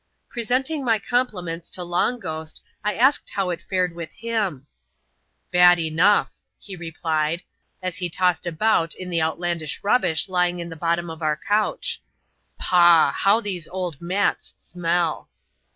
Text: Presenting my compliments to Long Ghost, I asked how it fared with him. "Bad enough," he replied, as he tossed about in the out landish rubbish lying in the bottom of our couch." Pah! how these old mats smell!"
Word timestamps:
Presenting 0.29 0.83
my 0.83 0.97
compliments 0.97 1.69
to 1.69 1.83
Long 1.83 2.19
Ghost, 2.19 2.63
I 2.83 2.95
asked 2.95 3.29
how 3.29 3.51
it 3.51 3.61
fared 3.61 3.93
with 3.93 4.11
him. 4.13 4.65
"Bad 5.51 5.77
enough," 5.77 6.33
he 6.57 6.75
replied, 6.75 7.43
as 7.83 7.97
he 7.97 8.09
tossed 8.09 8.47
about 8.47 8.95
in 8.95 9.11
the 9.11 9.21
out 9.21 9.39
landish 9.39 9.83
rubbish 9.83 10.27
lying 10.27 10.59
in 10.59 10.69
the 10.69 10.75
bottom 10.75 11.11
of 11.11 11.21
our 11.21 11.39
couch." 11.47 12.01
Pah! 12.57 13.11
how 13.11 13.41
these 13.41 13.67
old 13.67 14.01
mats 14.01 14.55
smell!" 14.57 15.29